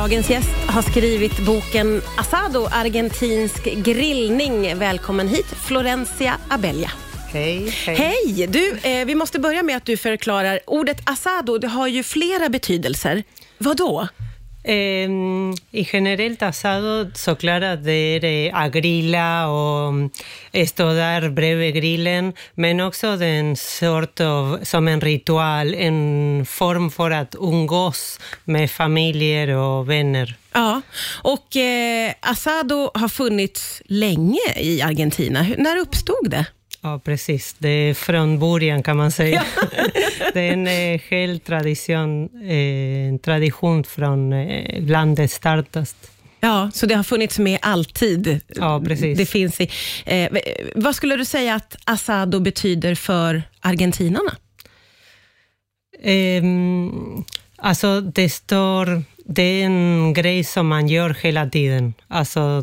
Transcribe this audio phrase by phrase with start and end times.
[0.00, 4.78] Dagens gäst har skrivit boken Asado, argentinsk grillning.
[4.78, 6.90] Välkommen hit, Florencia Abella.
[7.32, 7.96] Hej, hej.
[7.96, 8.46] Hej!
[8.46, 10.60] Du, eh, vi måste börja med att du förklarar.
[10.66, 13.22] Ordet asado, det har ju flera betydelser.
[13.58, 14.08] Vad då?
[14.62, 19.92] Eh, en general, asado såklart att det är att grilla och
[20.68, 23.18] stå där bredvid grillen, men också
[23.56, 30.36] sort of, som en ritual, en form för att umgås med familjer och vänner.
[30.52, 30.80] Ja,
[31.22, 35.42] och eh, asado har funnits länge i Argentina.
[35.42, 36.46] Hur- När uppstod det?
[36.82, 37.54] Ja, precis.
[37.58, 39.44] Det är från början kan man säga.
[40.34, 45.96] det är en eh, hel tradition, eh, en tradition från eh, landet startast.
[46.40, 48.40] Ja, så det har funnits med alltid.
[48.48, 49.18] Ja, precis.
[49.18, 49.70] Det finns i,
[50.04, 50.28] eh,
[50.74, 54.36] vad skulle du säga att asado betyder för argentinarna?
[56.02, 57.24] Ehm,
[57.56, 59.02] alltså, det står...
[59.24, 61.94] Det är en grej som man gör hela tiden.
[62.08, 62.62] Alltså,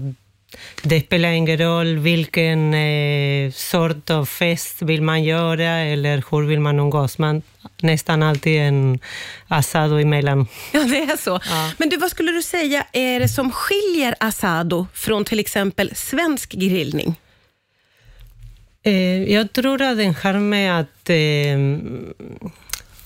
[0.81, 6.59] det spelar ingen roll vilken eh, sort av fest vill man göra eller hur vill
[6.59, 7.17] man umgås.
[7.17, 7.41] Man
[7.81, 8.99] nästan alltid en
[9.47, 10.47] asado emellan.
[10.73, 11.39] Ja, det är så.
[11.49, 11.71] Ja.
[11.77, 16.51] Men du, vad skulle du säga är det som skiljer asado från till exempel svensk
[16.51, 17.19] grillning?
[18.83, 21.57] Eh, jag tror att den har med att eh,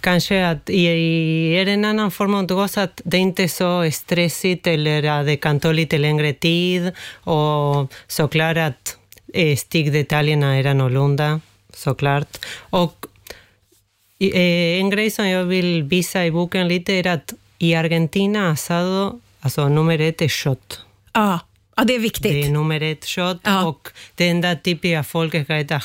[0.02, 3.92] kanske att i, i, är en annan form av gås att det inte är så
[3.92, 6.92] stressigt eller att det kan ta lite längre tid
[7.24, 8.98] och såklart att
[9.34, 11.42] eh, stickdetaljerna är annorlunda,
[11.74, 12.38] såklart.
[12.58, 13.06] Och
[14.20, 19.20] eh, en grej som jag vill visa i boken lite är att i Argentina asado,
[19.42, 20.86] alltså nummer ett är shot.
[21.12, 21.40] Ah
[21.82, 22.32] ja det är viktigt.
[22.32, 23.66] Det är nummer ett shot Ja.
[23.66, 25.82] och det enda typiska folket ska äta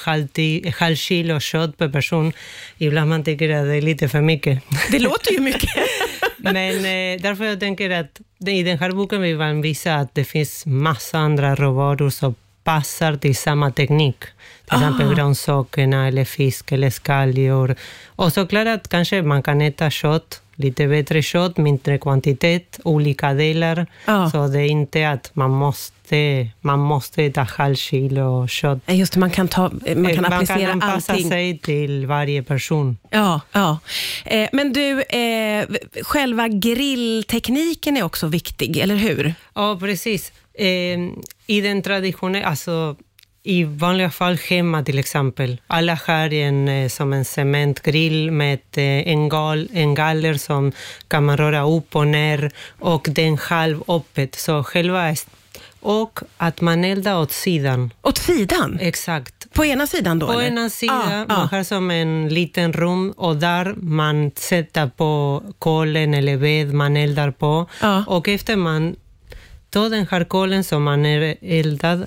[0.78, 2.32] halv, kilo shot per person.
[2.78, 4.62] Ibland man tycker att det är lite för mycket.
[4.90, 5.70] Det låter ju mycket.
[6.36, 10.24] Men eh, därför jag tänker att i den här boken vill man visa att det
[10.24, 14.18] finns massa andra råvaror som passar till samma teknik.
[14.64, 17.76] Till exempel grönsakerna eller fisk eller skaldjur.
[18.06, 23.86] Och såklart att kanske man kan äta kött, lite bättre kött, mindre kvantitet, olika delar.
[24.04, 24.30] Ja.
[24.30, 28.78] Så det är inte att man måste, man måste äta halv kilo kött.
[28.86, 29.62] Nej, Just det, man kan, ta,
[29.96, 31.28] man kan man applicera kan anpassa allting.
[31.30, 32.96] sig till varje person.
[33.10, 33.78] Ja, ja.
[34.24, 35.66] Eh, men du, eh,
[36.02, 39.34] själva grilltekniken är också viktig, eller hur?
[39.54, 40.32] Ja, precis.
[40.54, 40.98] Eh,
[41.46, 42.96] I den traditionen, alltså
[43.46, 45.60] i vanliga fall hemma till exempel.
[45.66, 50.72] Alla har en, eh, som en cementgrill med eh, en, gal, en galler som
[51.08, 54.34] kan man röra upp och ner och den halv öppet.
[54.34, 55.14] Så själva
[55.80, 57.90] och att man eldar åt sidan.
[58.02, 58.78] Åt sidan?
[58.80, 59.52] Exakt.
[59.52, 60.26] På ena sidan då?
[60.26, 60.42] På eller?
[60.46, 61.56] ena sidan, Ja, man ja.
[61.56, 67.30] har som en liten rum och där man sätter på kolen eller ved man eldar
[67.30, 67.66] på.
[67.82, 68.04] Ja.
[68.06, 68.96] Och efter man
[69.70, 72.06] tar den här kolen som man är eldad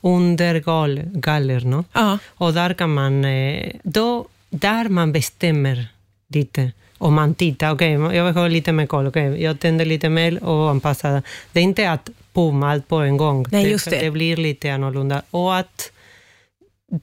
[0.00, 1.84] under gal, galler, no?
[1.92, 2.18] Ja.
[2.26, 5.86] och där kan man, eh, då, där man bestämmer
[6.28, 6.72] lite.
[6.98, 10.44] Och man tittar, okej, jag vill ha lite mer kol, okej, jag tänder lite mer
[10.44, 11.22] och anpassar.
[11.52, 13.46] Det är inte att pum, allt på en gång.
[13.50, 14.00] Nej, just det.
[14.00, 15.22] det blir lite annorlunda.
[15.30, 15.92] Och att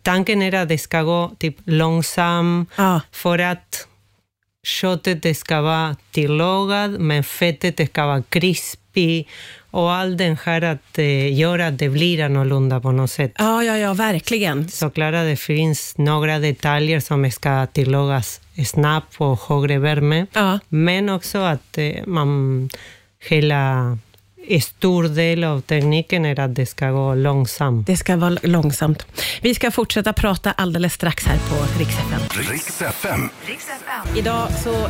[0.02, 3.02] tanken är att det ska gå typ långsamt Ja.
[3.12, 3.88] för att
[4.64, 9.28] köttet ska vara tillagad, men fettet ska vara krispig
[9.72, 13.32] och allt den här att eh, göra att det blir annorlunda på något sätt.
[13.38, 14.70] Ja, ja, ja, verkligen.
[14.70, 20.60] Såklart att det finns några detaljer som ska tillagas snabbt på högre värme, Ja.
[20.70, 22.70] men också att eh, man
[23.30, 23.98] hela
[24.62, 27.88] stor del av tekniken är att det ska gå långsamt.
[27.88, 29.06] Det ska vara långsamt.
[29.42, 32.22] Vi ska fortsätta prata alldeles strax här på Rix FM.
[32.48, 33.30] Riks FM.
[34.18, 34.88] Idag så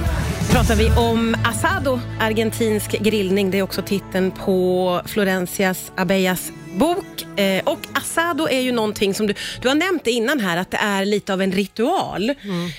[0.51, 3.51] pratar vi om asado, argentinsk grillning.
[3.51, 7.39] Det är också titeln på Florencias Abellas bok.
[7.39, 10.71] Eh, och asado är ju någonting som du, du har nämnt det innan här, att
[10.71, 12.29] det är lite av en ritual.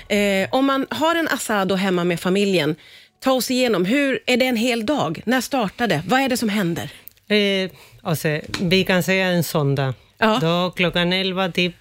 [0.07, 2.75] Eh, om man har en asado hemma med familjen,
[3.23, 5.21] ta oss igenom, hur är det en hel dag?
[5.25, 6.03] När startar det?
[6.07, 6.91] Vad är det som händer?
[7.27, 7.71] Eh,
[8.01, 9.93] alltså, vi kan säga en söndag.
[10.17, 10.39] Ja.
[10.41, 11.75] Då klockan elva typ,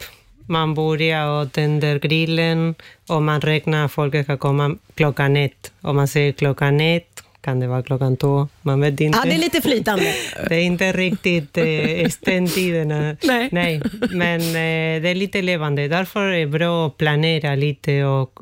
[0.51, 2.75] man börjar och tänder grillen
[3.09, 5.73] och man räknar att folk ska komma klockan ett.
[5.81, 9.19] Om man säger klockan ett kan det vara klockan två, man vet inte.
[9.19, 10.15] Ja, det är lite flytande.
[10.49, 13.17] Det är inte riktigt eh, ständtiderna.
[13.51, 13.83] Nej.
[14.11, 15.89] Men eh, det är lite levande.
[15.89, 18.39] Därför är det bra att planera lite och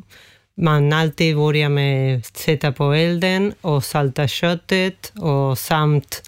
[0.54, 6.22] man alltid börjar med att sätta på elden och salta köttet och samt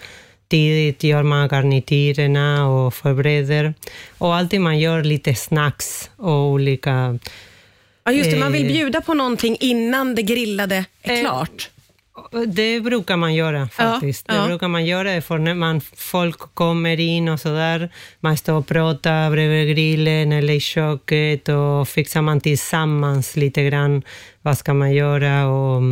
[0.51, 3.75] tidigt gör man garnityrerna och förbereder.
[4.19, 7.19] Och alltid man gör lite snacks och olika...
[8.05, 8.73] Ja, just det, man vill Eh.
[8.73, 11.71] bjuda på någonting innan det grillade är Eh, klart.
[12.47, 14.25] Det brukar man göra faktiskt.
[14.29, 14.47] Ja, det ja.
[14.47, 17.91] brukar man göra för när man, folk kommer in och sådär.
[18.21, 24.03] Man står och pratar bredvid grillen eller i köket och fixar man tillsammans lite grann.
[24.43, 25.47] Vad ska man göra?
[25.47, 25.83] Och,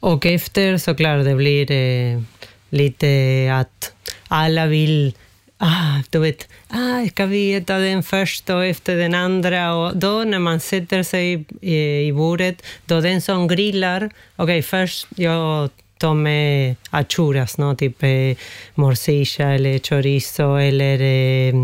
[0.00, 2.22] och efter såklart det blir det
[2.70, 3.92] lite att
[4.28, 5.14] alla vill
[5.58, 9.74] Ah, du vet, ah, ska vi äta den först och efter den andra?
[9.74, 15.06] Och då när man sätter sig i, i bordet, då den som grillar, okej först
[15.16, 15.70] jag
[16.04, 17.74] tar med achuras, no?
[17.76, 18.36] typ eh,
[18.74, 21.54] morcilla eller chorizo eller eh,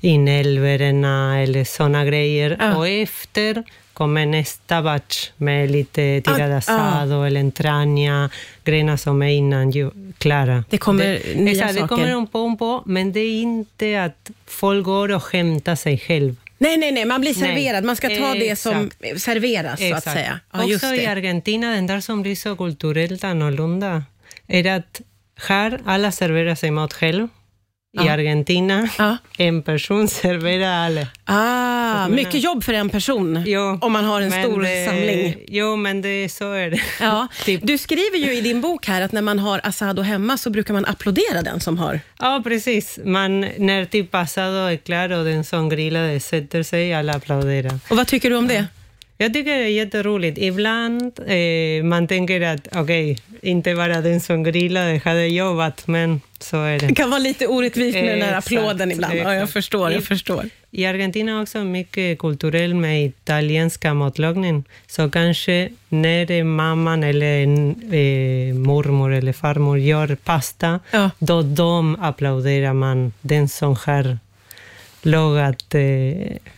[0.00, 2.56] inälvorna eller såna grejer.
[2.60, 2.76] Ja.
[2.76, 8.30] Och efter kommer nästa batch med lite tirad Ah, asado eller entraña,
[8.64, 10.64] grejerna som är innan ju, klara.
[10.70, 11.82] Det kommer nya exakt, saker.
[11.82, 15.74] Det kommer de på, om på, men det är inte att folk går och hämtar
[15.74, 16.36] sig själv.
[16.58, 17.84] Nej, nej, nej, man blir serverad.
[17.84, 20.40] Man ska ta det som serveras, så att säga.
[20.52, 21.06] Ja, just Också i.
[21.06, 24.04] Argentina, den där som blir så kulturellt annorlunda,
[24.46, 25.00] är att
[25.48, 27.28] här alla serverar sig mat själv.
[28.04, 28.08] I.
[28.08, 28.88] Argentina,
[29.38, 31.06] en person serverar alla.
[31.24, 35.34] Ah, menar- mycket jobb för en person Jo, om man har en stor det, samling.
[35.48, 36.80] Jo, men det, så är det.
[37.00, 37.28] Ja.
[37.44, 37.60] Typ.
[37.64, 40.74] Du skriver ju i din bok här att när man har asado hemma så brukar
[40.74, 42.00] man applådera den som har.
[42.18, 42.98] Ja, precis.
[43.04, 47.78] Man, när typ asado är klar och den som grillade sätter sig, alla applåderar.
[47.90, 48.66] Och vad tycker du om det?
[49.18, 50.38] Jag tycker det är jätteroligt.
[50.38, 56.56] Ibland eh, man tänker att okej, inte bara den som grillade hade jobbat, men så
[56.62, 56.94] är Det det.
[56.94, 59.14] kan vara lite orättvist med den här Exakt, applåden ibland.
[59.14, 59.52] Ja, jag exakt.
[59.52, 59.90] förstår.
[59.92, 60.44] Jag I- förstår.
[60.70, 64.64] I Argentina också mycket kulturell med italienska matlagning.
[64.86, 71.10] Så kanske när mamman eller eh, mormor eller farmor gör pasta, Ja.
[71.18, 74.18] då de applåderar man den som har
[75.02, 75.80] lagat eh,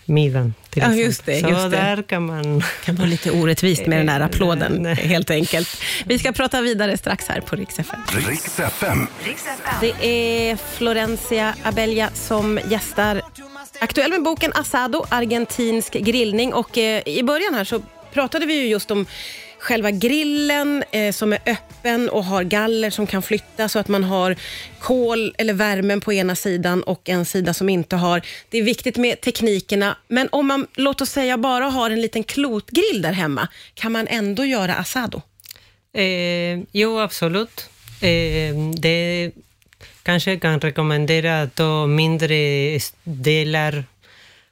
[0.05, 0.55] middagen.
[0.81, 1.05] Till Ja, exempel.
[1.07, 1.69] just det, Så just det.
[1.77, 2.59] där kan man...
[2.59, 4.95] Det kan vara lite orättvist med den här Eh, applåden, nej.
[4.95, 5.81] helt enkelt.
[6.07, 8.01] Vi ska prata vidare strax här på Rix FM.
[8.29, 9.07] Riks FM.
[9.81, 9.93] Det
[10.51, 13.23] är Florencia Abella som gästar.
[13.81, 16.55] Aktuell med boken Asado, argentinsk grillning.
[16.55, 17.83] Och eh, I början här så
[18.13, 19.07] pratade vi ju just om
[19.59, 24.05] själva grillen eh, som är öppen och har galler som kan flytta så att man
[24.05, 24.37] har
[24.81, 28.23] kol eller värmen på ena sidan och en sida som inte har.
[28.49, 32.25] Det är viktigt med teknikerna, men om man, låt oss säga, bara har en liten
[32.25, 35.23] klotgrill där hemma, kan man ändå göra asado?
[35.93, 37.71] Eh, jo, absolut.
[38.01, 39.31] Eh, det
[40.03, 43.85] kanske kan rekommendera att ta mindre delar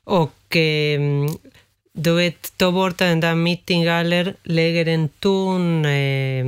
[0.04, 1.00] och eh,
[1.96, 6.44] du vet, ta bort den där mittengaller, lägger en tunn eh,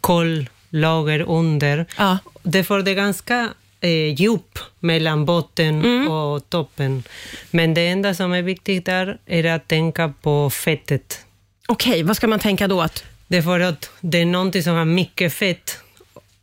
[0.00, 1.86] kollager under.
[1.98, 2.18] Ja.
[2.42, 3.48] Det får det ganska
[3.80, 7.02] eh, djup mellan botten och toppen.
[7.50, 11.20] Men det enda som är viktigt där är att tänka på fettet.
[11.68, 12.80] Okej, vad ska man tänka då?
[12.82, 15.78] Att, Det är för att det är någonting som har mycket fett.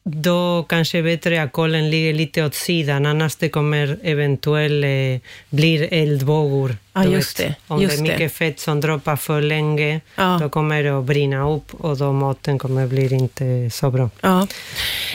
[0.06, 5.76] Då kanske bättre att kolen ligger lite åt sidan, annars det kommer eventuellt eh, bli
[5.92, 6.76] eldvågor.
[6.94, 8.12] Du just det, Om just det är det.
[8.14, 10.38] mycket fett som droppar för länge, Ja.
[10.42, 14.10] då kommer det att brinna upp och då maten kommer bli inte så bra.
[14.22, 14.48] Ja.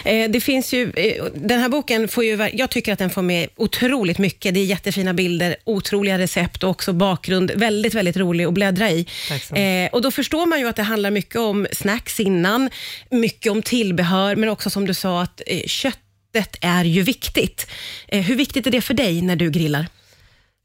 [0.08, 3.22] Eh, det finns ju, eh, den här boken får ju, jag tycker att den får
[3.22, 4.54] med otroligt mycket.
[4.54, 7.50] Det är jättefina bilder, otroliga recept och också bakgrund.
[7.54, 9.06] Väldigt, väldigt rolig att bläddra i.
[9.54, 12.70] Eh, och då förstår man ju att det handlar mycket om snacks innan,
[13.10, 17.66] mycket om tillbehör, men också som du sa att eh, köttet är ju viktigt.
[18.08, 19.86] Hur viktigt är det för dig när du grillar?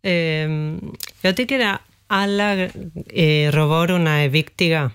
[0.04, 2.70] Ehm, jag tycker att alla
[3.52, 4.92] råvarorna är viktiga.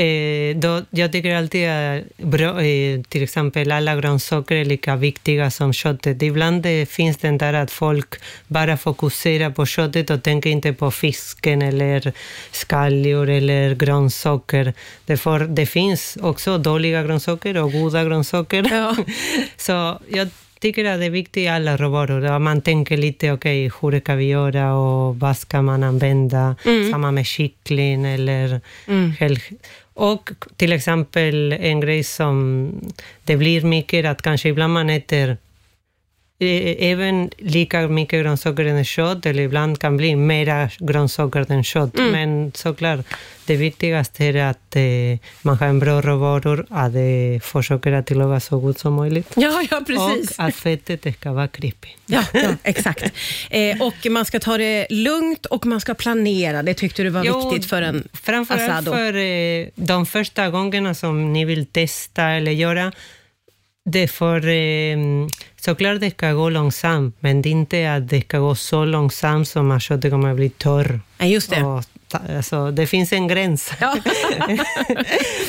[0.00, 5.50] Eh, då, jag tycker alltid att bra, eh, till exempel alla grönsaker är lika viktiga
[5.50, 6.22] som köttet.
[6.22, 8.14] Ibland det finns det där att folk
[8.46, 12.12] bara fokuserar på köttet och tänker inte på fisken eller
[12.50, 14.74] skaldjur eller grönsaker.
[15.06, 18.66] Därför, det finns också dåliga grönsaker och goda grönsaker.
[18.70, 18.96] Ja.
[19.56, 20.28] Så jag
[20.60, 22.38] tycker att det är viktigt i alla råvaror.
[22.38, 26.56] Man tänker lite, okej, hur ska vi göra och vad ska man använda?
[26.90, 28.60] Samma med kyckling eller
[29.18, 29.42] helg.
[30.00, 32.70] Och till exempel en grej som
[33.24, 35.36] det blir mycket att kanske ibland man äter
[36.40, 41.94] även lika mycket grönsaker än kött, eller ibland kan bli mera grönsaker än kött.
[41.94, 43.00] Men såklart,
[43.46, 44.82] det viktigaste är att eh,
[45.42, 49.32] man har en bra råvaror, att det försöker att tillaga så gott som möjligt.
[49.36, 50.38] Ja, ja precis.
[50.38, 51.98] Och att fettet ska vara krispigt.
[52.06, 53.12] Ja, ja exakt.
[53.50, 56.62] Eh, och man ska ta det lugnt och man ska planera.
[56.62, 58.92] Det tyckte du var Jo, viktigt för en Framförallt asado.
[58.92, 62.92] för eh, de första gångerna som ni vill testa eller göra.
[63.84, 64.96] Det får, eh,
[65.64, 69.48] såklart det ska gå långsamt, men det är inte att det ska gå så långsamt
[69.48, 71.62] som att köttet kommer att bli torr Ja, just det.
[71.62, 71.84] och
[72.36, 73.72] alltså, det finns en gräns.
[73.80, 73.96] Ja.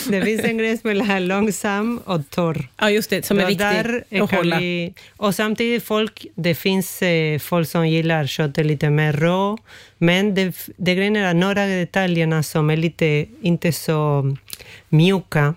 [0.10, 2.68] det finns en gräns mellan långsam och torr.
[2.78, 4.60] Ja, just det, som är där att hålla.
[4.60, 9.58] Vi, och samtidigt, folk, det finns eh, folk som gillar köttet lite mer rå,
[9.98, 14.36] men det, det grejen är att några detaljerna som är lite, inte så
[14.90, 15.56] mjuka,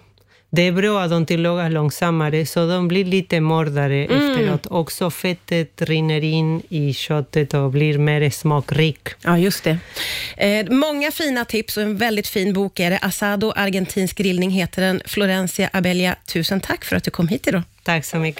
[0.54, 4.30] det är bra att de tillagas långsammare, så de blir lite mårdare Mm.
[4.30, 4.66] efteråt.
[4.70, 9.08] Också fettet rinner in i köttet och blir mer smakrik.
[9.22, 9.78] Ja, just det.
[10.36, 12.98] Eh, många fina tips och en väldigt fin bok är det.
[13.02, 15.00] Asado, argentinsk grillning heter den.
[15.06, 17.62] Florencia Abella, tusen tack för att du kom hit idag.
[17.82, 18.32] Tack så mycket.